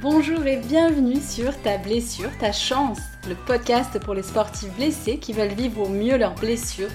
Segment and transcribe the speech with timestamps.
[0.00, 5.32] Bonjour et bienvenue sur Ta blessure, ta chance, le podcast pour les sportifs blessés qui
[5.32, 6.90] veulent vivre au mieux leurs blessures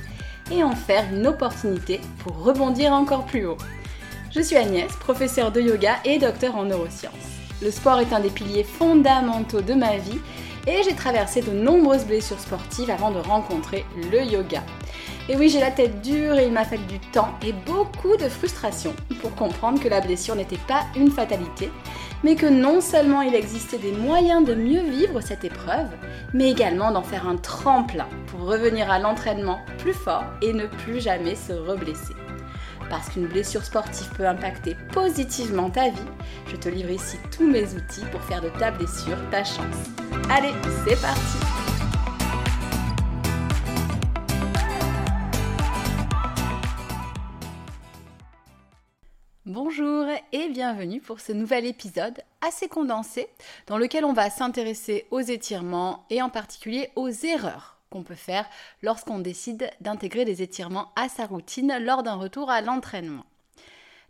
[0.50, 3.58] et en faire une opportunité pour rebondir encore plus haut.
[4.34, 7.14] Je suis Agnès, professeure de yoga et docteur en neurosciences.
[7.62, 10.22] Le sport est un des piliers fondamentaux de ma vie
[10.66, 14.64] et j'ai traversé de nombreuses blessures sportives avant de rencontrer le yoga.
[15.28, 18.30] Et oui, j'ai la tête dure et il m'a fallu du temps et beaucoup de
[18.30, 21.70] frustration pour comprendre que la blessure n'était pas une fatalité,
[22.24, 25.90] mais que non seulement il existait des moyens de mieux vivre cette épreuve,
[26.34, 31.02] mais également d'en faire un tremplin pour revenir à l'entraînement plus fort et ne plus
[31.02, 32.14] jamais se reblesser.
[32.90, 36.10] Parce qu'une blessure sportive peut impacter positivement ta vie,
[36.48, 39.90] je te livre ici tous mes outils pour faire de ta blessure ta chance.
[40.30, 40.54] Allez,
[40.86, 41.73] c'est parti
[50.64, 53.28] bienvenue pour ce nouvel épisode assez condensé
[53.68, 58.50] dans lequel on va s'intéresser aux étirements et en particulier aux erreurs qu'on peut faire
[58.82, 63.26] lorsqu'on décide d'intégrer des étirements à sa routine lors d'un retour à l'entraînement.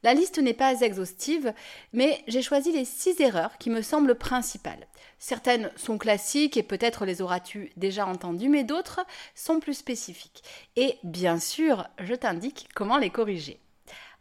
[0.04, 1.56] La liste n'est pas exhaustive,
[1.92, 4.86] mais j'ai choisi les six erreurs qui me semblent principales.
[5.18, 10.44] Certaines sont classiques et peut-être les auras-tu déjà entendues, mais d'autres sont plus spécifiques.
[10.76, 13.60] Et bien sûr, je t'indique comment les corriger.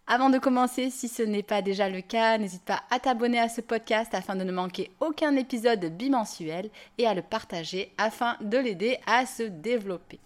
[0.07, 3.49] Avant de commencer, si ce n'est pas déjà le cas, n'hésite pas à t'abonner à
[3.49, 8.59] ce podcast afin de ne manquer aucun épisode bimensuel et à le partager afin de
[8.59, 10.19] l'aider à se développer.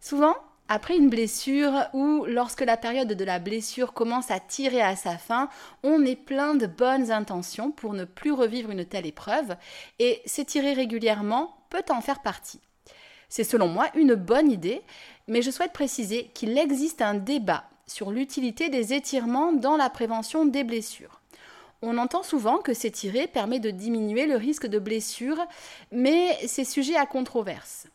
[0.00, 0.36] Souvent,
[0.68, 5.16] après une blessure ou lorsque la période de la blessure commence à tirer à sa
[5.16, 5.48] fin,
[5.82, 9.56] on est plein de bonnes intentions pour ne plus revivre une telle épreuve
[9.98, 12.60] et s'étirer régulièrement peut en faire partie.
[13.32, 14.82] C'est selon moi une bonne idée,
[15.26, 20.44] mais je souhaite préciser qu'il existe un débat sur l'utilité des étirements dans la prévention
[20.44, 21.22] des blessures.
[21.80, 25.38] On entend souvent que s'étirer permet de diminuer le risque de blessure,
[25.90, 27.86] mais c'est sujet à controverse.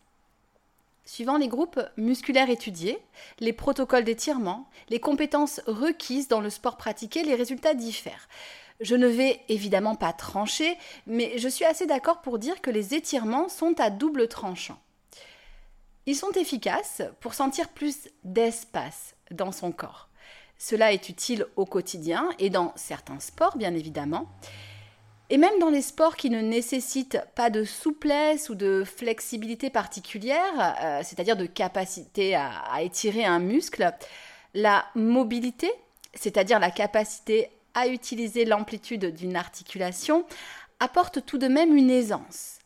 [1.06, 2.97] Suivant les groupes musculaires étudiés,
[3.39, 8.28] les protocoles d'étirement, les compétences requises dans le sport pratiqué, les résultats diffèrent.
[8.79, 12.95] Je ne vais évidemment pas trancher, mais je suis assez d'accord pour dire que les
[12.95, 14.79] étirements sont à double tranchant.
[16.07, 20.07] Ils sont efficaces pour sentir plus d'espace dans son corps.
[20.57, 24.29] Cela est utile au quotidien et dans certains sports, bien évidemment.
[25.29, 30.75] Et même dans les sports qui ne nécessitent pas de souplesse ou de flexibilité particulière,
[30.81, 33.91] euh, c'est-à-dire de capacité à, à étirer un muscle,
[34.53, 35.69] la mobilité,
[36.13, 40.25] c'est-à-dire la capacité à utiliser l'amplitude d'une articulation,
[40.79, 42.59] apporte tout de même une aisance.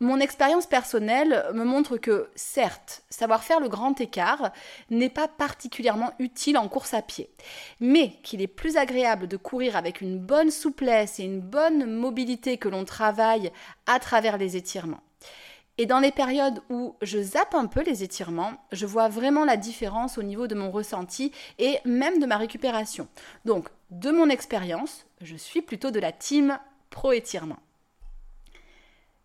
[0.00, 4.52] Mon expérience personnelle me montre que, certes, savoir faire le grand écart
[4.90, 7.30] n'est pas particulièrement utile en course à pied,
[7.78, 12.58] mais qu'il est plus agréable de courir avec une bonne souplesse et une bonne mobilité
[12.58, 13.52] que l'on travaille
[13.86, 15.00] à travers les étirements.
[15.78, 19.56] Et dans les périodes où je zappe un peu les étirements, je vois vraiment la
[19.56, 23.08] différence au niveau de mon ressenti et même de ma récupération.
[23.44, 26.58] Donc, de mon expérience, je suis plutôt de la team
[26.90, 27.58] pro-étirement.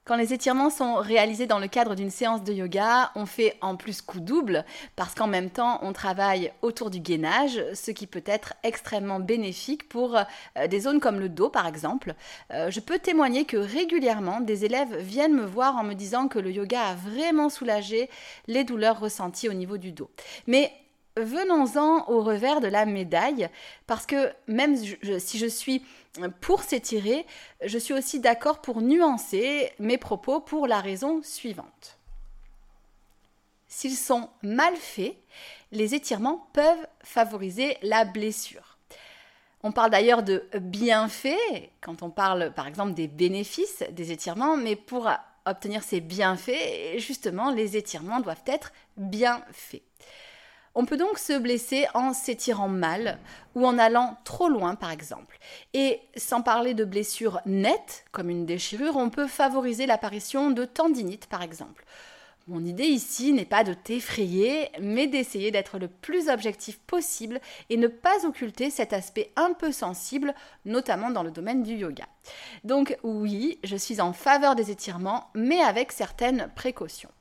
[0.05, 3.75] Quand les étirements sont réalisés dans le cadre d'une séance de yoga, on fait en
[3.75, 4.65] plus coup double
[4.95, 9.87] parce qu'en même temps on travaille autour du gainage, ce qui peut être extrêmement bénéfique
[9.87, 12.15] pour euh, des zones comme le dos par exemple.
[12.51, 16.39] Euh, je peux témoigner que régulièrement des élèves viennent me voir en me disant que
[16.39, 18.09] le yoga a vraiment soulagé
[18.47, 20.09] les douleurs ressenties au niveau du dos.
[20.47, 20.73] Mais
[21.19, 23.49] venons-en au revers de la médaille,
[23.87, 25.83] parce que même si je suis
[26.41, 27.25] pour s'étirer,
[27.63, 31.97] je suis aussi d'accord pour nuancer mes propos pour la raison suivante.
[33.67, 35.15] S'ils sont mal faits,
[35.71, 38.77] les étirements peuvent favoriser la blessure.
[39.61, 44.75] On parle d'ailleurs de bienfaits quand on parle par exemple des bénéfices des étirements, mais
[44.75, 45.09] pour
[45.45, 49.83] obtenir ces bienfaits, justement, les étirements doivent être bien faits.
[50.75, 53.19] On peut donc se blesser en s'étirant mal
[53.55, 55.37] ou en allant trop loin par exemple.
[55.73, 61.27] Et sans parler de blessures nettes comme une déchirure, on peut favoriser l'apparition de tendinite
[61.27, 61.85] par exemple.
[62.49, 67.39] Mon idée ici n'est pas de t'effrayer, mais d'essayer d'être le plus objectif possible
[67.69, 70.33] et ne pas occulter cet aspect un peu sensible,
[70.65, 72.05] notamment dans le domaine du yoga.
[72.63, 77.11] Donc oui, je suis en faveur des étirements, mais avec certaines précautions.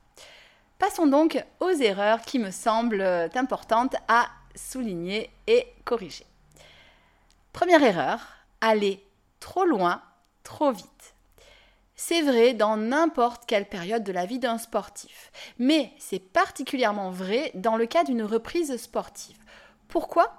[0.79, 6.25] Passons donc aux erreurs qui me semblent importantes à souligner et corriger.
[7.51, 8.19] Première erreur,
[8.61, 9.05] aller
[9.41, 10.01] trop loin,
[10.43, 11.13] trop vite.
[11.97, 17.51] C'est vrai dans n'importe quelle période de la vie d'un sportif, mais c'est particulièrement vrai
[17.55, 19.37] dans le cas d'une reprise sportive.
[19.89, 20.31] Pourquoi?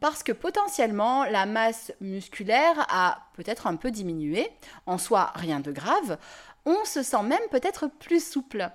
[0.00, 4.50] Parce que potentiellement la masse musculaire a peut-être un peu diminué,
[4.86, 6.18] en soi rien de grave,
[6.66, 8.70] on se sent même peut-être plus souple.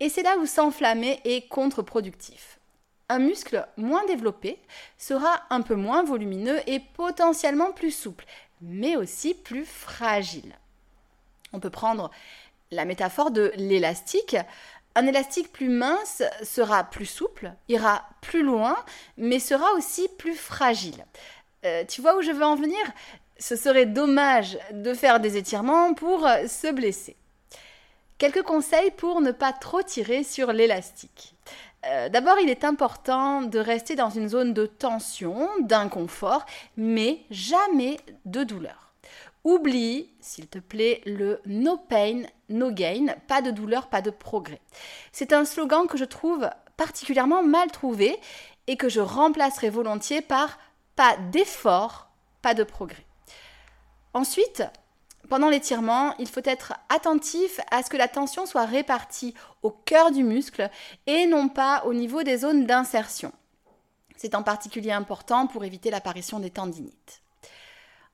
[0.00, 2.58] Et c'est là où s'enflammer est contre-productif.
[3.08, 4.58] Un muscle moins développé
[4.98, 8.26] sera un peu moins volumineux et potentiellement plus souple,
[8.60, 10.54] mais aussi plus fragile.
[11.52, 12.10] On peut prendre
[12.70, 14.36] la métaphore de l'élastique.
[14.94, 18.76] Un élastique plus mince sera plus souple, ira plus loin,
[19.16, 21.04] mais sera aussi plus fragile.
[21.64, 22.80] Euh, tu vois où je veux en venir?
[23.38, 27.16] Ce serait dommage de faire des étirements pour se blesser.
[28.18, 31.34] Quelques conseils pour ne pas trop tirer sur l'élastique.
[31.84, 36.46] Euh, d'abord, il est important de rester dans une zone de tension, d'inconfort,
[36.78, 38.94] mais jamais de douleur.
[39.44, 44.60] Oublie, s'il te plaît, le no pain, no gain, pas de douleur, pas de progrès.
[45.12, 46.48] C'est un slogan que je trouve
[46.78, 48.18] particulièrement mal trouvé
[48.66, 50.58] et que je remplacerai volontiers par
[50.96, 52.08] pas d'effort,
[52.40, 53.04] pas de progrès.
[54.14, 54.64] Ensuite,
[55.26, 60.10] pendant l'étirement, il faut être attentif à ce que la tension soit répartie au cœur
[60.10, 60.70] du muscle
[61.06, 63.32] et non pas au niveau des zones d'insertion.
[64.16, 67.22] C'est en particulier important pour éviter l'apparition des tendinites.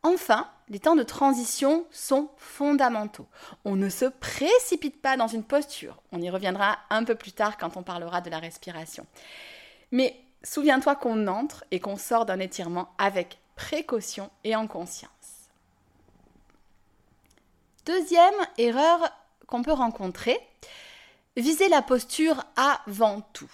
[0.05, 3.27] Enfin, les temps de transition sont fondamentaux.
[3.65, 6.03] On ne se précipite pas dans une posture.
[6.11, 9.07] On y reviendra un peu plus tard quand on parlera de la respiration.
[9.93, 15.22] Mais souviens-toi qu'on entre et qu'on sort d'un étirement avec précaution et en conscience.
[17.85, 19.11] Deuxième erreur
[19.49, 20.39] qu'on peut rencontrer,
[21.37, 23.51] viser la posture avant tout.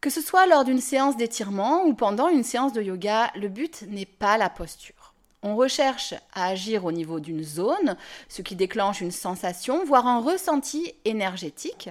[0.00, 3.82] Que ce soit lors d'une séance d'étirement ou pendant une séance de yoga, le but
[3.88, 5.14] n'est pas la posture.
[5.42, 7.96] On recherche à agir au niveau d'une zone,
[8.28, 11.90] ce qui déclenche une sensation, voire un ressenti énergétique.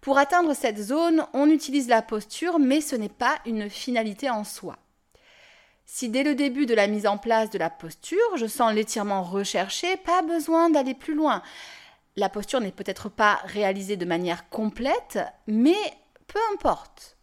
[0.00, 4.44] Pour atteindre cette zone, on utilise la posture, mais ce n'est pas une finalité en
[4.44, 4.76] soi.
[5.86, 9.22] Si dès le début de la mise en place de la posture, je sens l'étirement
[9.22, 11.42] recherché, pas besoin d'aller plus loin.
[12.16, 15.76] La posture n'est peut-être pas réalisée de manière complète, mais
[16.26, 17.16] peu importe.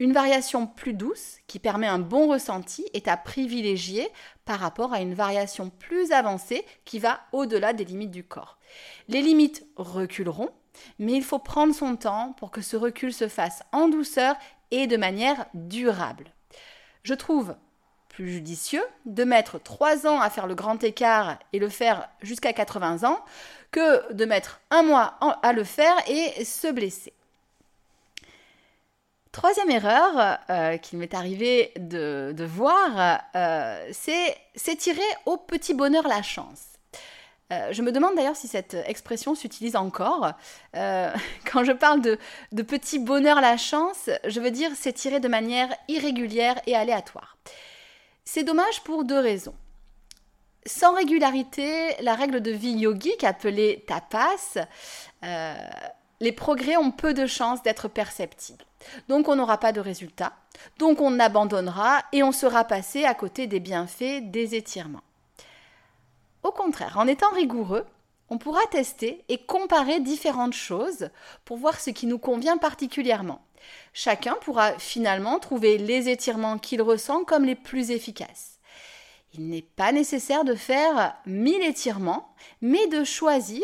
[0.00, 4.08] Une variation plus douce qui permet un bon ressenti est à privilégier
[4.44, 8.58] par rapport à une variation plus avancée qui va au-delà des limites du corps.
[9.06, 10.50] Les limites reculeront,
[10.98, 14.34] mais il faut prendre son temps pour que ce recul se fasse en douceur
[14.72, 16.34] et de manière durable.
[17.04, 17.54] Je trouve
[18.14, 22.52] plus judicieux de mettre 3 ans à faire le grand écart et le faire jusqu'à
[22.52, 23.18] 80 ans
[23.72, 27.12] que de mettre un mois à le faire et se blesser.
[29.32, 36.22] Troisième erreur euh, qu'il m'est arrivé de, voir, euh, c'est s'étirer au petit bonheur la
[36.22, 36.60] chance.
[37.52, 40.30] Euh, je me demande d'ailleurs si cette expression s'utilise encore.
[40.72, 42.16] quand je parle de,
[42.52, 47.36] de petit bonheur la chance, je veux dire s'étirer de manière irrégulière et aléatoire.
[48.24, 49.54] C'est dommage pour deux raisons.
[50.66, 54.58] Sans régularité, la règle de vie yogique appelée tapas,
[55.22, 55.54] euh,
[56.20, 58.64] les progrès ont peu de chances d'être perceptibles.
[59.08, 60.32] Donc on n'aura pas de résultat,
[60.78, 65.02] donc on abandonnera et on sera passé à côté des bienfaits des étirements.
[66.42, 67.86] Au contraire, en étant rigoureux,
[68.30, 71.10] on pourra tester et comparer différentes choses
[71.44, 73.43] pour voir ce qui nous convient particulièrement.
[73.96, 78.58] Chacun pourra finalement trouver les étirements qu'il ressent comme les plus efficaces.
[79.34, 83.62] Il n'est pas nécessaire de faire mille étirements, mais de choisir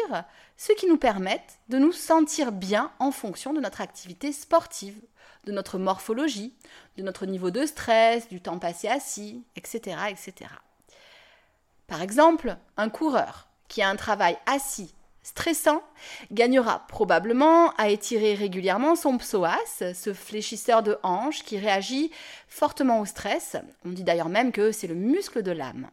[0.57, 5.01] ceux qui nous permettent de nous sentir bien en fonction de notre activité sportive,
[5.45, 6.55] de notre morphologie,
[6.97, 9.97] de notre niveau de stress, du temps passé assis, etc.
[10.11, 10.51] etc.
[11.89, 15.83] Par exemple, un coureur qui a un travail assis stressant
[16.33, 19.59] gagnera probablement à étirer régulièrement son psoas,
[19.95, 22.11] ce fléchisseur de hanche qui réagit
[22.49, 23.57] fortement au stress.
[23.85, 25.89] On dit d'ailleurs même que c'est le muscle de l'âme.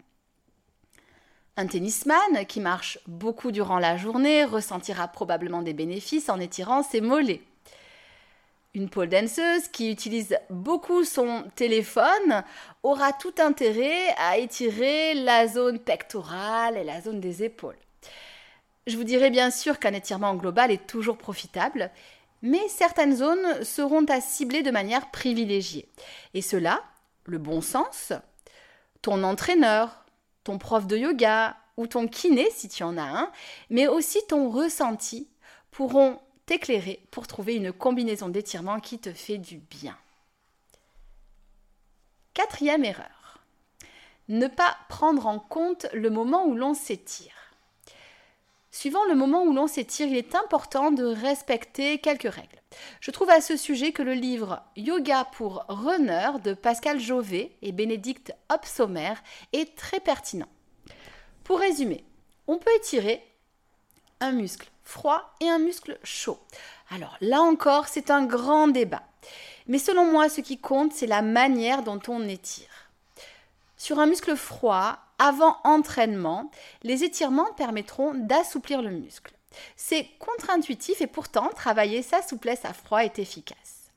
[1.59, 7.01] Un tennisman qui marche beaucoup durant la journée ressentira probablement des bénéfices en étirant ses
[7.01, 7.41] mollets.
[8.75, 12.43] Une pole danseuse qui utilise beaucoup son téléphone
[12.83, 17.75] aura tout intérêt à étirer la zone pectorale et la zone des épaules.
[18.87, 21.91] Je vous dirai bien sûr qu'un étirement global est toujours profitable,
[22.41, 25.89] mais certaines zones seront à cibler de manière privilégiée.
[26.33, 26.81] Et cela,
[27.25, 28.13] le bon sens,
[29.01, 30.05] ton entraîneur,
[30.45, 33.29] ton prof de yoga ou ton kiné si tu en as un,
[33.69, 35.27] mais aussi ton ressenti
[35.69, 39.97] pourront t'éclairer pour trouver une combinaison d'étirement qui te fait du bien.
[42.33, 43.41] Quatrième erreur.
[44.29, 47.36] Ne pas prendre en compte le moment où l'on s'étire.
[48.71, 52.61] Suivant le moment où l'on s'étire, il est important de respecter quelques règles.
[52.99, 57.71] Je trouve à ce sujet que le livre Yoga pour runner de Pascal Jovet et
[57.71, 59.13] Bénédicte Hopsommer
[59.53, 60.49] est très pertinent.
[61.43, 62.03] Pour résumer,
[62.47, 63.23] on peut étirer
[64.19, 66.39] un muscle froid et un muscle chaud.
[66.89, 69.03] Alors là encore, c'est un grand débat.
[69.67, 72.69] Mais selon moi, ce qui compte, c'est la manière dont on étire.
[73.75, 76.51] Sur un muscle froid, avant entraînement,
[76.83, 79.33] les étirements permettront d'assouplir le muscle.
[79.75, 83.91] C'est contre-intuitif et pourtant, travailler sa souplesse à froid est efficace.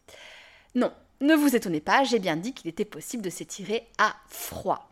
[0.74, 4.88] Non, ne vous étonnez pas, j'ai bien dit qu'il était possible de s'étirer à froid.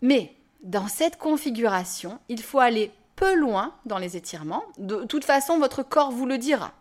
[0.00, 4.64] Mais dans cette configuration, il faut aller peu loin dans les étirements.
[4.78, 6.72] De toute façon, votre corps vous le dira.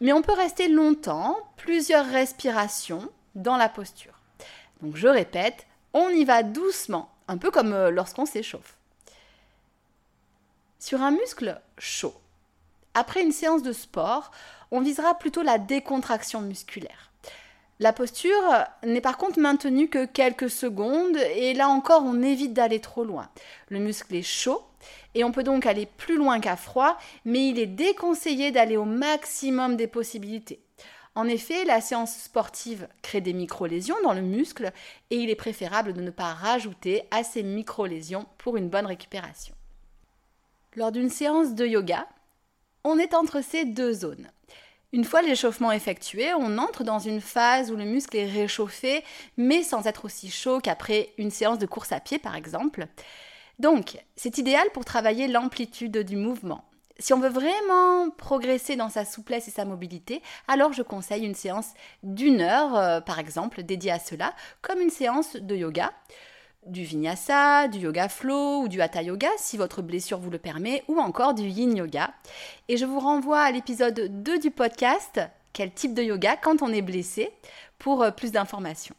[0.00, 4.20] Mais on peut rester longtemps, plusieurs respirations dans la posture.
[4.82, 8.76] Donc je répète, on y va doucement, un peu comme euh, lorsqu'on s'échauffe.
[10.78, 12.14] Sur un muscle chaud,
[12.94, 14.30] après une séance de sport,
[14.70, 17.10] on visera plutôt la décontraction musculaire.
[17.78, 22.80] La posture n'est par contre maintenue que quelques secondes et là encore on évite d'aller
[22.80, 23.28] trop loin.
[23.68, 24.62] Le muscle est chaud
[25.14, 28.84] et on peut donc aller plus loin qu'à froid, mais il est déconseillé d'aller au
[28.84, 30.60] maximum des possibilités.
[31.16, 34.70] En effet, la séance sportive crée des micro-lésions dans le muscle
[35.08, 39.54] et il est préférable de ne pas rajouter à ces micro-lésions pour une bonne récupération.
[40.74, 42.06] Lors d'une séance de yoga,
[42.84, 44.30] on est entre ces deux zones.
[44.92, 49.02] Une fois l'échauffement effectué, on entre dans une phase où le muscle est réchauffé,
[49.38, 52.88] mais sans être aussi chaud qu'après une séance de course à pied par exemple.
[53.58, 56.62] Donc, c'est idéal pour travailler l'amplitude du mouvement.
[56.98, 61.34] Si on veut vraiment progresser dans sa souplesse et sa mobilité, alors je conseille une
[61.34, 65.92] séance d'une heure, euh, par exemple, dédiée à cela, comme une séance de yoga,
[66.66, 70.84] du vinyasa, du yoga flow ou du hatha yoga si votre blessure vous le permet,
[70.88, 72.10] ou encore du yin yoga.
[72.68, 75.20] Et je vous renvoie à l'épisode 2 du podcast,
[75.52, 77.30] quel type de yoga quand on est blessé,
[77.78, 78.96] pour euh, plus d'informations.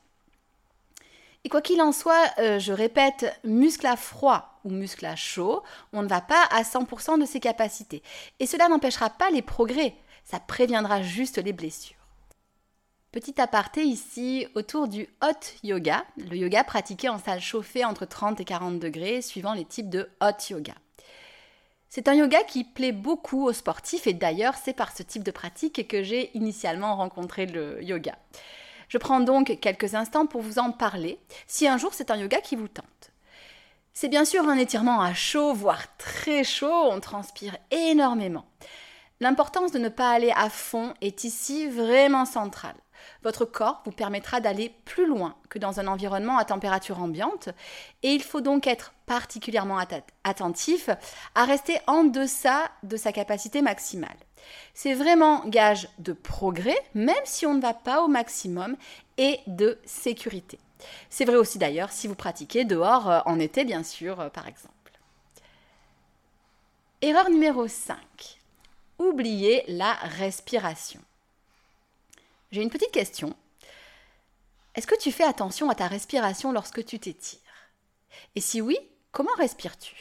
[1.44, 5.64] Et quoi qu'il en soit, euh, je répète, muscle à froid ou muscle à chaud,
[5.94, 8.04] on ne va pas à 100% de ses capacités.
[8.40, 11.96] Et cela n'empêchera pas les progrès, ça préviendra juste les blessures.
[13.12, 18.42] Petit aparté ici autour du hot yoga, le yoga pratiqué en salle chauffée entre 30
[18.42, 20.74] et 40 degrés suivant les types de hot yoga.
[21.90, 25.32] C'est un yoga qui plaît beaucoup aux sportifs et d'ailleurs c'est par ce type de
[25.32, 28.18] pratique que j'ai initialement rencontré le yoga.
[28.88, 32.42] Je prends donc quelques instants pour vous en parler, si un jour c'est un yoga
[32.42, 33.12] qui vous tente.
[33.94, 38.46] C'est bien sûr un étirement à chaud, voire très chaud, on transpire énormément.
[39.20, 42.76] L'importance de ne pas aller à fond est ici vraiment centrale.
[43.24, 47.50] Votre corps vous permettra d'aller plus loin que dans un environnement à température ambiante
[48.04, 49.80] et il faut donc être particulièrement
[50.24, 50.90] attentif
[51.36, 54.18] à rester en deçà de sa capacité maximale.
[54.74, 58.78] C'est vraiment gage de progrès, même si on ne va pas au maximum,
[59.18, 60.60] et de sécurité.
[61.10, 64.48] C'est vrai aussi d'ailleurs si vous pratiquez dehors euh, en été, bien sûr, euh, par
[64.48, 64.74] exemple.
[67.02, 67.98] Erreur numéro 5.
[69.00, 71.00] Oubliez la respiration.
[72.52, 73.36] J'ai une petite question.
[74.76, 77.40] Est-ce que tu fais attention à ta respiration lorsque tu t'étires?
[78.36, 78.78] Et si oui,
[79.12, 79.96] comment respires-tu?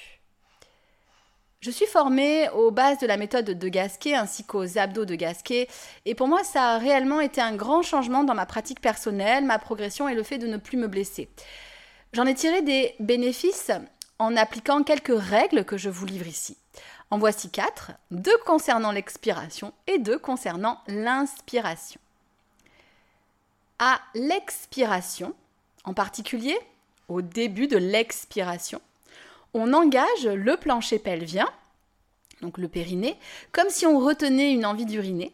[1.60, 5.66] Je suis formée aux bases de la méthode de Gasquet ainsi qu'aux abdos de Gasquet
[6.04, 9.58] et pour moi ça a réellement été un grand changement dans ma pratique personnelle, ma
[9.58, 11.28] progression et le fait de ne plus me blesser.
[12.12, 13.72] J'en ai tiré des bénéfices
[14.20, 16.56] en appliquant quelques règles que je vous livre ici.
[17.10, 22.00] En voici quatre, deux concernant l'expiration et deux concernant l'inspiration.
[23.78, 25.34] À l'expiration,
[25.84, 26.58] en particulier
[27.08, 28.80] au début de l'expiration,
[29.54, 31.48] on engage le plancher pelvien,
[32.40, 33.18] donc le périnée,
[33.52, 35.32] comme si on retenait une envie d'uriner,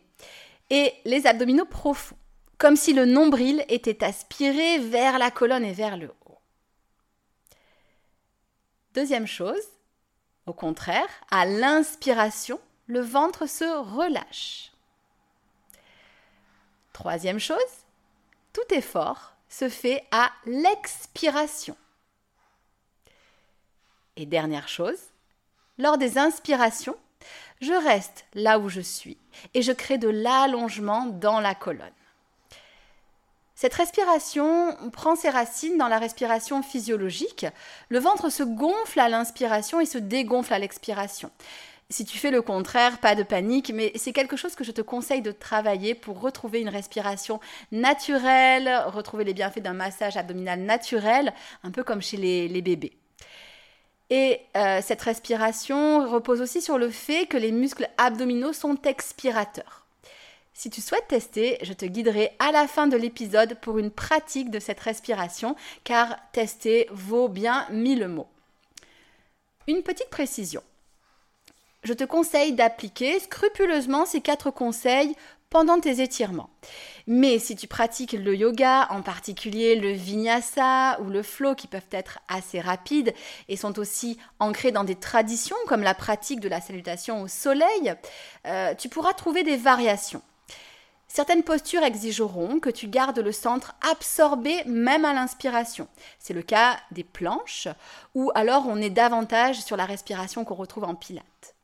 [0.71, 2.17] et les abdominaux profonds,
[2.59, 6.39] comme si le nombril était aspiré vers la colonne et vers le haut.
[8.95, 9.63] Deuxième chose,
[10.47, 14.73] au contraire, à l'inspiration, le ventre se relâche.
[16.93, 17.59] Troisième chose,
[18.53, 21.77] tout effort se fait à l'expiration.
[24.17, 24.99] Et dernière chose,
[25.79, 26.97] lors des inspirations,
[27.61, 29.19] je reste là où je suis
[29.55, 31.93] et je crée de l'allongement dans la colonne.
[33.55, 37.47] Cette respiration prend ses racines dans la respiration physiologique.
[37.91, 41.31] Le ventre se gonfle à l'inspiration et se dégonfle à l'expiration.
[41.93, 44.81] Si tu fais le contraire, pas de panique, mais c'est quelque chose que je te
[44.81, 47.39] conseille de travailler pour retrouver une respiration
[47.71, 52.97] naturelle, retrouver les bienfaits d'un massage abdominal naturel, un peu comme chez les, bébés.
[54.09, 59.85] Et euh, cette respiration repose aussi sur le fait que les muscles abdominaux sont expirateurs.
[60.55, 64.51] Si tu souhaites tester, je te guiderai à la fin de l'épisode pour une pratique
[64.51, 68.29] de cette respiration, car tester vaut bien mille mots.
[69.67, 70.63] Une petite précision.
[71.83, 75.17] Je te conseille d'appliquer scrupuleusement ces quatre conseils
[75.51, 76.49] pendant tes étirements.
[77.07, 81.83] Mais si tu pratiques le yoga, en particulier le vinyasa ou le flow qui peuvent
[81.91, 83.13] être assez rapides
[83.49, 87.95] et sont aussi ancrés dans des traditions comme la pratique de la salutation au soleil,
[88.47, 90.23] euh, tu pourras trouver des variations.
[91.07, 95.87] Certaines postures exigeront que tu gardes le centre absorbé même à l'inspiration.
[96.19, 97.69] C'est le cas des planches,
[98.15, 101.55] ou alors on est davantage sur la respiration qu'on retrouve en pilates.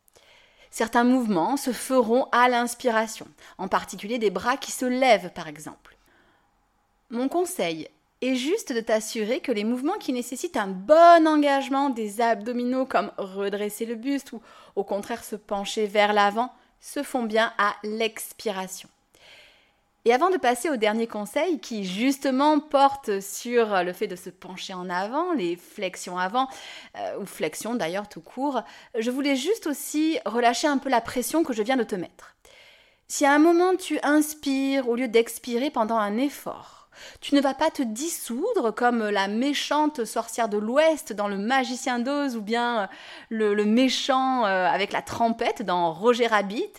[0.70, 5.96] Certains mouvements se feront à l'inspiration, en particulier des bras qui se lèvent par exemple.
[7.10, 7.88] Mon conseil
[8.20, 13.12] est juste de t'assurer que les mouvements qui nécessitent un bon engagement des abdominaux comme
[13.16, 14.42] redresser le buste ou
[14.76, 18.88] au contraire se pencher vers l'avant se font bien à l'expiration.
[20.08, 24.30] Et avant de passer au dernier conseil qui justement porte sur le fait de se
[24.30, 26.48] pencher en avant, les flexions avant,
[26.96, 28.62] euh, ou flexions d'ailleurs tout court,
[28.98, 32.36] je voulais juste aussi relâcher un peu la pression que je viens de te mettre.
[33.06, 36.88] Si à un moment tu inspires au lieu d'expirer pendant un effort,
[37.20, 41.98] tu ne vas pas te dissoudre comme la méchante sorcière de l'Ouest dans le Magicien
[41.98, 42.88] d'Oz ou bien
[43.28, 46.72] le, méchant euh, avec la trompette dans Roger Rabbit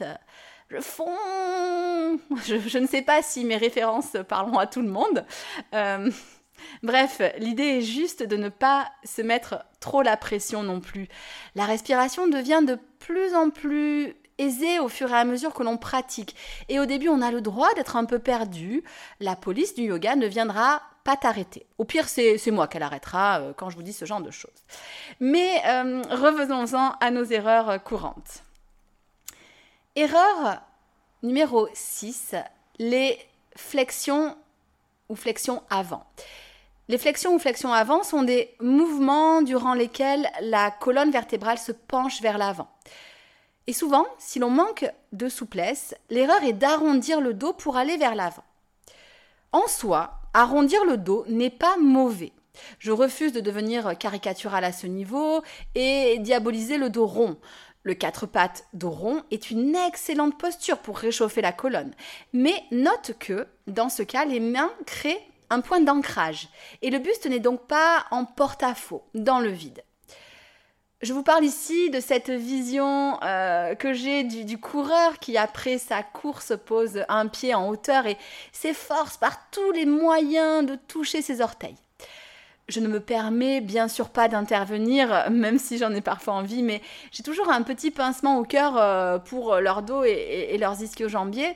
[0.70, 2.20] je fonds.
[2.46, 5.26] Je, ne sais pas si mes références parleront à tout le monde.
[5.74, 6.10] Euh,
[6.84, 11.08] bref, l'idée est juste de ne pas se mettre trop la pression non plus.
[11.56, 15.78] La respiration devient de plus en plus aisée au fur et à mesure que l'on
[15.78, 16.36] pratique.
[16.70, 18.84] Et au début, on a le droit d'être un peu perdu.
[19.20, 21.66] La police du yoga ne viendra pas t'arrêter.
[21.78, 24.64] Au pire, c'est moi qu'elle arrêtera euh, quand je vous dis ce genre de choses.
[25.20, 28.44] Mais euh, revenons-en à nos erreurs courantes.
[29.96, 30.62] Erreur
[31.24, 32.36] numéro 6,
[32.77, 33.17] les
[33.55, 34.38] flexions
[35.10, 36.05] ou flexions avant.
[36.89, 42.21] Les flexions ou flexions avant sont des mouvements durant lesquels la colonne vertébrale se penche
[42.21, 42.69] vers l'avant.
[43.65, 48.15] Et souvent, si l'on manque de souplesse, l'erreur est d'arrondir le dos pour aller vers
[48.15, 48.43] l'avant.
[49.52, 52.32] En soi, arrondir le dos n'est pas mauvais.
[52.78, 55.43] Je refuse de devenir caricatural à ce niveau
[55.75, 57.38] et diaboliser le dos rond.
[57.84, 61.94] Le quatre pattes dos rond est une excellente posture pour réchauffer la colonne.
[62.34, 66.50] Mais note que, dans ce cas, les mains créent un point d'ancrage
[66.82, 69.84] et le buste n'est donc pas en porte-à-faux, dans le vide.
[71.02, 76.04] Je vous parle ici de cette vision euh, que j'ai du, coureur qui, après sa
[76.04, 78.18] course, pose un pied en hauteur et
[78.52, 81.78] s'efforce par tous les moyens de toucher ses orteils
[82.69, 86.82] je ne me permets bien sûr pas d'intervenir, même si j'en ai parfois envie, mais
[87.12, 91.55] j'ai toujours un petit pincement au cœur euh, pour leur dos et, leurs ischio-jambiers.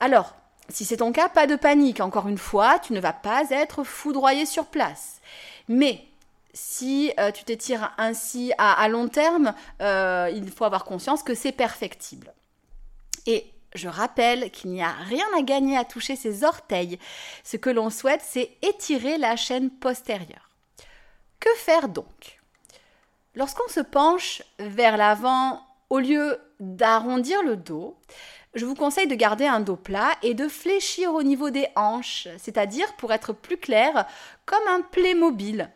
[0.00, 0.34] Alors,
[0.68, 2.00] si c'est ton cas, pas de panique.
[2.00, 5.20] Encore une fois, tu ne vas pas être foudroyé sur place.
[5.68, 6.04] Mais
[6.52, 11.52] si euh, tu t'étires ainsi à, long terme, euh, il faut avoir conscience que c'est
[11.52, 12.32] perfectible.
[13.26, 16.98] Et je rappelle qu'il n'y a rien à gagner à toucher ses orteils.
[17.42, 20.50] Ce que l'on souhaite, c'est étirer la chaîne postérieure.
[21.40, 22.40] Que faire donc?
[23.34, 25.60] Lorsqu'on se penche vers l'avant,
[25.90, 27.96] au lieu d'arrondir le dos,
[28.54, 32.28] je vous conseille de garder un dos plat et de fléchir au niveau des hanches,
[32.38, 34.06] c'est-à-dire, pour être plus clair,
[34.46, 35.68] comme un Playmobil.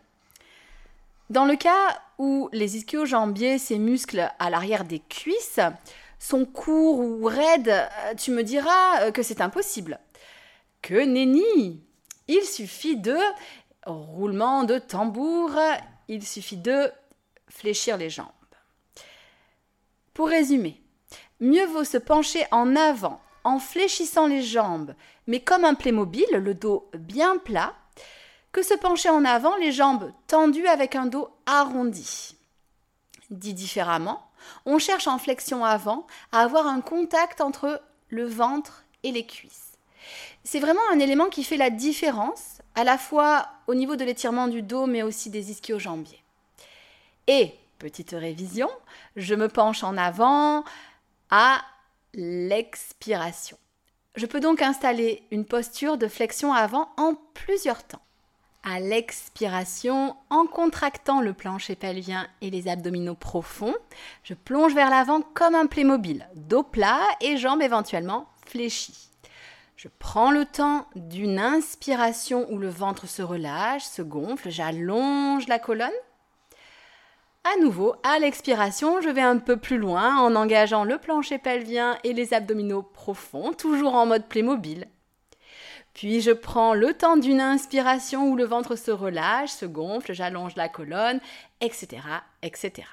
[1.30, 5.60] Dans le cas où les ischio-jambiers, ces muscles à l'arrière des cuisses,
[6.18, 9.98] sont courts ou raides, euh, tu me diras euh, que c'est impossible.
[10.82, 11.82] Que nenni
[12.26, 13.16] Il suffit de
[13.86, 15.52] roulement de tambour,
[16.08, 16.90] il suffit de
[17.48, 18.26] fléchir les jambes.
[20.14, 20.82] Pour résumer,
[21.40, 24.94] mieux vaut se pencher en avant en fléchissant les jambes,
[25.26, 27.74] mais comme un Playmobil, le dos bien plat,
[28.52, 32.36] que se pencher en avant, les jambes tendues avec un dos arrondi.
[33.30, 34.27] Dit différemment,
[34.66, 39.72] on cherche en flexion avant à avoir un contact entre le ventre et les cuisses.
[40.44, 44.48] C'est vraiment un élément qui fait la différence, à la fois au niveau de l'étirement
[44.48, 46.22] du dos, mais aussi des ischio-jambiers.
[47.26, 48.70] Et, petite révision,
[49.16, 50.64] je me penche en avant
[51.30, 51.60] à
[52.14, 53.58] l'expiration.
[54.14, 58.02] Je peux donc installer une posture de flexion avant en plusieurs temps
[58.62, 63.74] à l'expiration en contractant le plancher pelvien et les abdominaux profonds.
[64.22, 69.08] Je plonge vers l'avant comme un Playmobil, dos plat et jambes éventuellement fléchies.
[69.76, 75.60] Je prends le temps d'une inspiration où le ventre se relâche, se gonfle, j'allonge la
[75.60, 75.90] colonne.
[77.44, 81.96] À nouveau, à l'expiration, je vais un peu plus loin en engageant le plancher pelvien
[82.02, 84.88] et les abdominaux profonds, toujours en mode Playmobil.
[85.98, 90.54] Puis je prends le temps d'une inspiration où le ventre se relâche, se gonfle, j'allonge
[90.54, 91.18] la colonne,
[91.60, 91.88] etc.,
[92.40, 92.86] etc.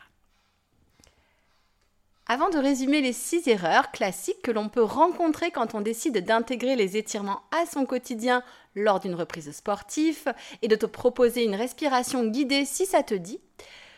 [2.25, 6.75] Avant de résumer les six erreurs classiques que l'on peut rencontrer quand on décide d'intégrer
[6.75, 8.41] les étirements à son quotidien
[8.73, 13.39] lors d'une reprise sportive et de te proposer une respiration guidée si ça te dit,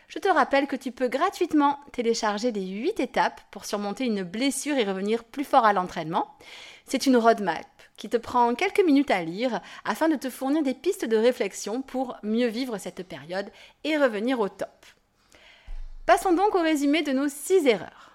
[0.10, 4.76] je te rappelle que tu peux gratuitement télécharger les 8 étapes pour surmonter une blessure
[4.78, 6.38] et revenir plus fort à l'entraînement.
[6.86, 7.66] C'est une roadmap
[7.98, 11.82] qui te prend quelques minutes à lire afin de te fournir des pistes de réflexion
[11.82, 13.52] pour mieux vivre cette période
[13.84, 14.86] et revenir au top.
[16.06, 18.12] Passons donc au résumé de nos 6 erreurs.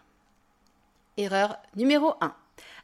[1.19, 2.35] Erreur numéro 1.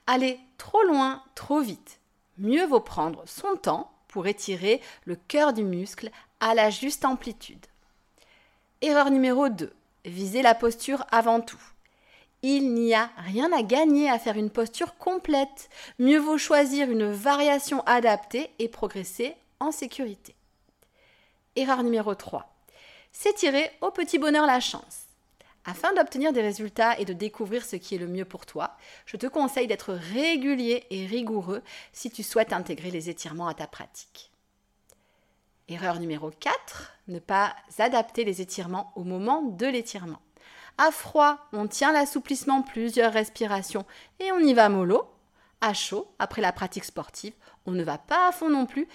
[0.06, 2.00] Aller trop loin, trop vite.
[2.36, 7.64] Mieux vaut prendre son temps pour étirer le cœur du muscle à la juste amplitude.
[8.82, 9.72] Erreur numéro 2.
[10.04, 11.60] Viser la posture avant tout.
[12.42, 15.68] Il n'y a rien à gagner à faire une posture complète.
[15.98, 20.36] Mieux vaut choisir une variation adaptée et progresser en sécurité.
[21.56, 22.48] Erreur numéro 3.
[23.10, 25.06] S'étirer au petit bonheur la chance.
[25.64, 29.16] Afin d'obtenir des résultats et de découvrir ce qui est le mieux pour toi, je
[29.16, 34.30] te conseille d'être régulier et rigoureux si tu souhaites intégrer les étirements à ta pratique.
[35.66, 40.20] Erreur numéro 4, ne pas adapter les étirements au moment de l'étirement.
[40.78, 43.84] À froid, on tient l'assouplissement plusieurs respirations
[44.20, 45.10] et on y va mollo.
[45.60, 47.34] À chaud, après la pratique sportive,
[47.66, 48.86] on ne va pas à fond non plus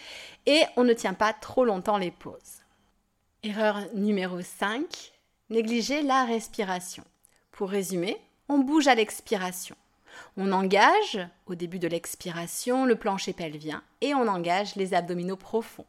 [0.46, 2.62] et on ne tient pas trop longtemps les pauses.
[3.44, 5.12] Erreur numéro 5,
[5.50, 7.04] Négliger la respiration.
[7.52, 8.18] Pour résumer,
[8.48, 9.76] on bouge à l'expiration.
[10.38, 15.86] On engage, au début de l'expiration, le plancher pelvien et on engage les abdominaux profonds.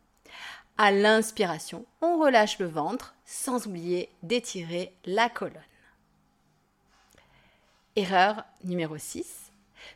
[0.76, 5.62] À l'inspiration, on relâche le ventre sans oublier d'étirer la colonne.
[7.96, 9.24] Erreur numéro 6.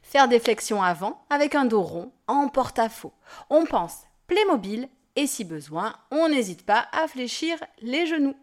[0.02, 3.12] Faire des flexions avant avec un dos rond en porte-à-faux.
[3.50, 8.36] On pense Playmobil et si besoin, on n'hésite pas à fléchir les genoux.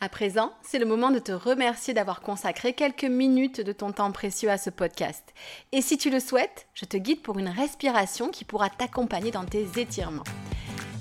[0.00, 4.12] À présent, c'est le moment de te remercier d'avoir consacré quelques minutes de ton temps
[4.12, 5.32] précieux à ce podcast.
[5.72, 9.46] Et si tu le souhaites, je te guide pour une respiration qui pourra t'accompagner dans
[9.46, 10.24] tes étirements.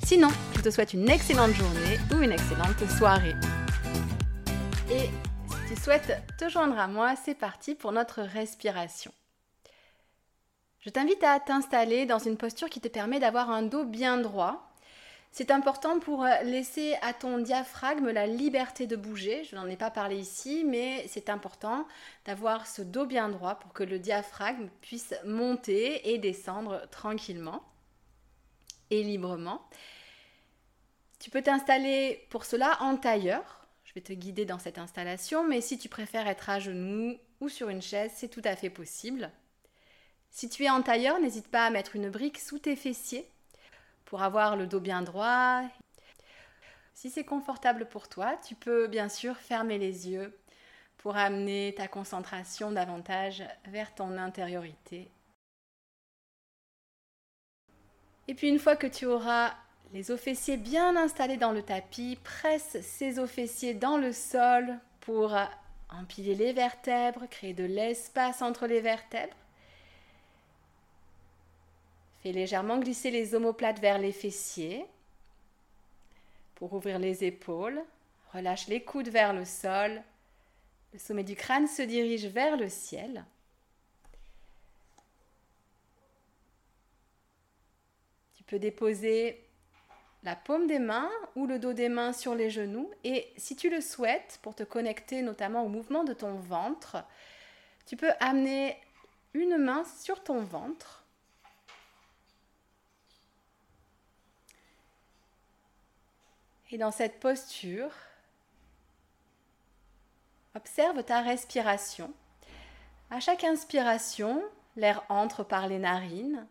[0.05, 3.35] Sinon, je te souhaite une excellente journée ou une excellente soirée.
[5.75, 9.11] Tu souhaites te joindre à moi, c'est parti pour notre respiration.
[10.81, 14.69] Je t'invite à t'installer dans une posture qui te permet d'avoir un dos bien droit
[15.35, 19.43] c'est important pour laisser à ton diaphragme la liberté de bouger.
[19.45, 21.87] Je n'en ai pas parlé ici, mais c'est important
[22.25, 27.63] d'avoir ce dos bien droit pour que le diaphragme puisse monter et descendre tranquillement
[28.91, 29.67] et librement.
[31.17, 33.62] Tu peux t'installer pour cela en tailleur.
[33.93, 37.47] Je vais te guider dans cette installation, mais si tu préfères être à genoux ou
[37.47, 39.29] sur une chaise, c'est tout à fait possible.
[40.31, 43.29] Si tu es en tailleur, n'hésite pas à mettre une brique sous tes fessiers
[44.05, 45.61] pour avoir le dos bien droit.
[46.95, 50.35] Si c'est confortable pour toi, tu peux bien sûr fermer les yeux
[50.97, 55.11] pour amener ta concentration davantage vers ton intériorité.
[58.27, 59.53] Et puis une fois que tu auras
[59.93, 64.79] les os fessiers bien installés dans le tapis, presse ces os fessiers dans le sol
[65.01, 65.37] pour
[65.89, 69.35] empiler les vertèbres, créer de l'espace entre les vertèbres.
[72.23, 74.85] Fais légèrement glisser les omoplates vers les fessiers
[76.55, 77.83] pour ouvrir les épaules.
[78.33, 80.01] Relâche les coudes vers le sol.
[80.93, 83.25] Le sommet du crâne se dirige vers le ciel.
[88.35, 89.43] Tu peux déposer
[90.23, 92.89] la paume des mains ou le dos des mains sur les genoux.
[93.03, 97.03] Et si tu le souhaites, pour te connecter notamment au mouvement de ton ventre,
[97.85, 98.77] tu peux amener
[99.33, 101.03] une main sur ton ventre.
[106.71, 107.91] Et dans cette posture,
[110.55, 112.11] observe ta respiration.
[113.11, 114.41] À chaque inspiration,
[114.75, 116.47] l'air entre par les narines,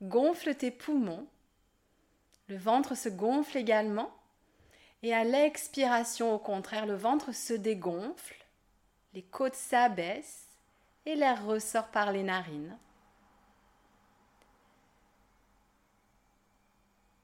[0.00, 1.26] gonfle tes poumons,
[2.48, 4.10] le ventre se gonfle également,
[5.02, 8.44] et à l'expiration, au contraire, le ventre se dégonfle,
[9.14, 10.48] les côtes s'abaissent
[11.06, 12.76] et l'air ressort par les narines.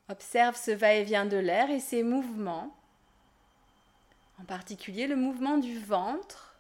[0.09, 2.77] Observe ce va-et-vient de l'air et ses mouvements,
[4.39, 6.59] en particulier le mouvement du ventre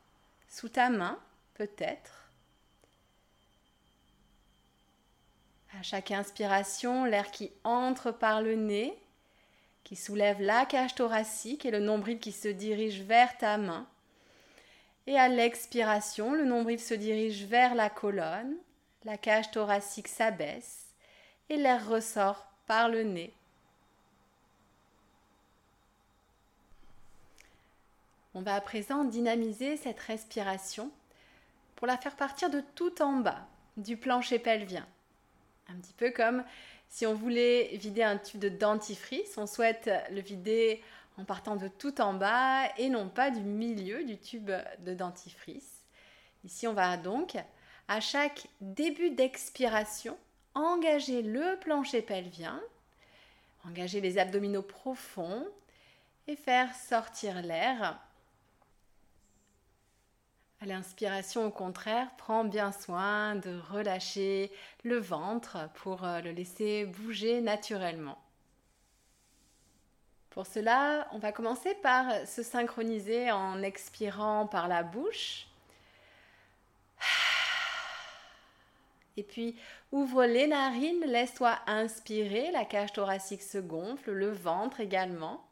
[0.49, 1.19] sous ta main,
[1.55, 2.24] peut-être.
[5.79, 8.97] À chaque inspiration, l'air qui entre par le nez
[9.85, 13.87] qui soulève la cage thoracique et le nombril qui se dirige vers ta main.
[15.07, 18.57] Et à l'expiration, le nombril se dirige vers la colonne,
[19.05, 20.87] la cage thoracique s'abaisse
[21.51, 23.35] et l'air ressort par le nez.
[28.33, 30.91] On va à présent dynamiser cette respiration
[31.77, 34.87] pour la faire partir de tout en bas du plancher pelvien.
[35.69, 36.45] Un petit peu comme
[36.89, 40.83] si on voulait vider un tube de dentifrice, on souhaite le vider
[41.19, 44.51] en partant de tout en bas et non pas du milieu du tube
[44.81, 45.83] de dentifrice.
[46.45, 47.37] Ici, on va donc,
[47.89, 50.17] à chaque début d'expiration,
[50.55, 52.61] engager le plancher pelvien,
[53.67, 55.47] engager les abdominaux profonds
[56.27, 57.99] et faire sortir l'air
[60.65, 64.51] l'inspiration, au contraire, prends bien soin de relâcher
[64.83, 68.19] le ventre pour euh, le laisser bouger naturellement.
[70.31, 75.47] Pour cela, on va commencer par se synchroniser en expirant par la bouche.
[79.17, 79.57] Et puis,
[79.93, 85.47] ouvre les narines, laisse-toi inspirer, la cage thoracique se gonfle, le ventre également.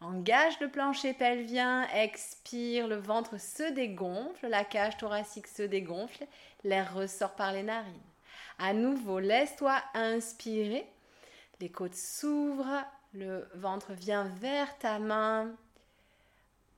[0.00, 6.24] Engage le plancher pelvien, expire, le ventre se dégonfle, la cage thoracique se dégonfle,
[6.62, 8.00] l'air ressort par les narines.
[8.60, 10.86] À nouveau, laisse-toi inspirer,
[11.60, 15.52] les côtes s'ouvrent, le ventre vient vers ta main.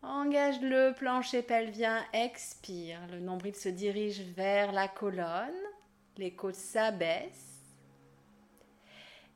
[0.02, 5.52] Engage le plancher pelvien, expire, le nombril se dirige vers la colonne,
[6.16, 7.60] les côtes s'abaissent.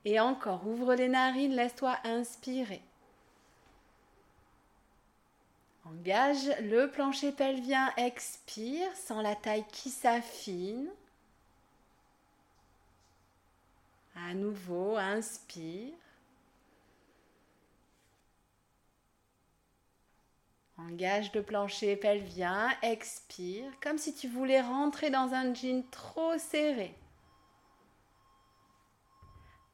[0.06, 2.82] Et encore, ouvre les narines, laisse-toi inspirer.
[5.86, 10.88] Engage le plancher pelvien, expire, sans la taille qui s'affine.
[14.16, 15.92] À nouveau, inspire.
[20.78, 26.94] Engage le plancher pelvien, expire, comme si tu voulais rentrer dans un jean trop serré.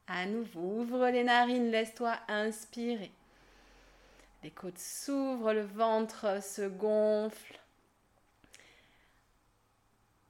[0.07, 3.13] À nouveau, ouvre les narines, laisse-toi inspirer.
[4.43, 7.59] Les côtes s'ouvrent, le ventre se gonfle.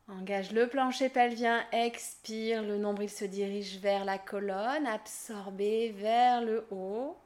[0.08, 6.66] Engage le plancher pelvien, expire, le nombril se dirige vers la colonne, absorbé vers le
[6.72, 7.16] haut.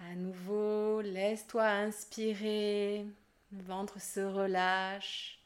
[0.00, 3.04] À nouveau, laisse-toi inspirer,
[3.52, 5.38] le ventre se relâche.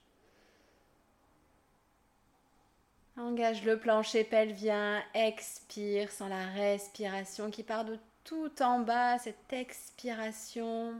[3.16, 9.52] Engage le plancher pelvien, expire sans la respiration qui part de tout en bas, cette
[9.52, 10.94] expiration.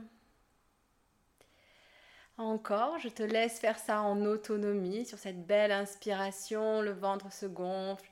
[2.37, 7.45] Encore, je te laisse faire ça en autonomie sur cette belle inspiration, le ventre se
[7.45, 8.09] gonfle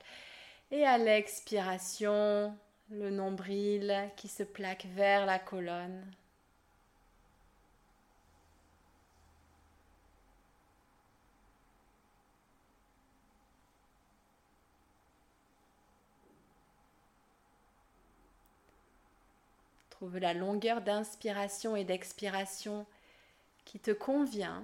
[0.70, 2.56] et à l'expiration,
[2.90, 6.04] le nombril qui se plaque vers la colonne.
[20.04, 22.84] Trouve la longueur d'inspiration et d'expiration
[23.64, 24.62] qui te convient.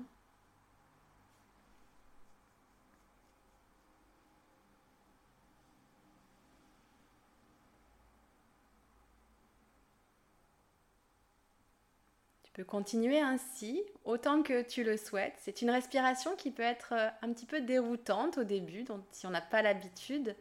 [12.43, 15.33] Tu peux continuer ainsi autant que tu le souhaites.
[15.39, 19.27] C'est une respiration qui peut être euh, un petit peu déroutante au début, donc si
[19.27, 20.37] on n'a pas l'habitude.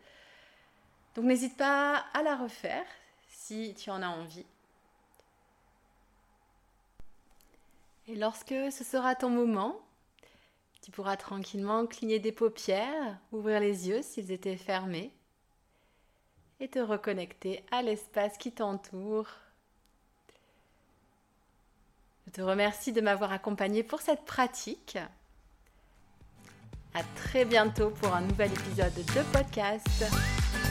[1.16, 2.86] Donc n'hésite pas à la refaire
[3.30, 4.46] si tu en as envie.
[8.10, 9.80] Et lorsque ce sera ton moment,
[10.82, 15.14] tu pourras tranquillement cligner des paupières, ouvrir les yeux s'ils étaient fermés
[16.60, 19.28] et te reconnecter à l'espace qui t'entoure.
[22.26, 24.98] Je te remercie de m'avoir accompagné pour cette pratique.
[26.96, 30.04] À très bientôt pour un nouvel épisode de podcast.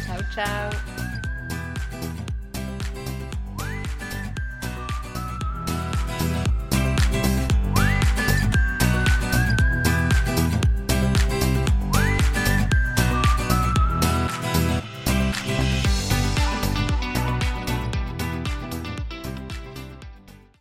[0.05, 1.08] Ciao ciao